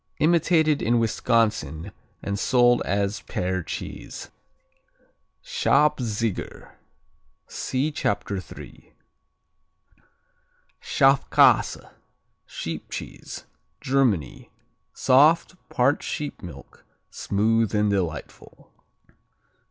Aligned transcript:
Imitated 0.17 0.81
in 0.81 0.97
Wisconsin 0.97 1.91
and 2.23 2.39
sold 2.39 2.81
as 2.85 3.21
Pear 3.21 3.61
cheese. 3.61 4.31
Schabziger 5.45 6.73
see 7.47 7.91
Chapter 7.91 8.39
3. 8.41 8.93
Schafkäse 10.81 11.91
(Sheep 12.47 12.89
Cheese) 12.89 13.45
Germany 13.79 14.49
Soft; 14.91 15.53
part 15.69 16.01
sheep 16.01 16.41
milk; 16.41 16.83
smooth 17.11 17.75
and 17.75 17.91
delightful. 17.91 18.73